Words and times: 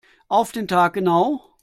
Auf 0.29 0.51
den 0.51 0.67
Tag 0.67 0.93
genau. 0.93 1.57